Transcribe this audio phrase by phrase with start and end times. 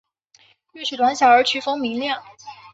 [0.73, 2.23] 乐曲短小而曲风明亮。